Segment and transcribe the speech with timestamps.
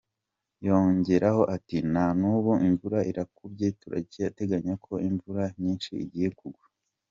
[0.67, 6.65] yongeraho ati :”Na n’ubu imvura irakubye turateganya ko imvura nyinshi igiye kugwa“.